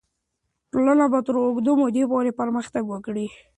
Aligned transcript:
ټولنه 0.71 1.05
به 1.11 1.19
تر 1.25 1.35
اوږدې 1.43 1.73
مودې 1.79 2.03
پورې 2.11 2.37
پرمختګ 2.39 2.83
کړی 3.05 3.25
وي. 3.29 3.37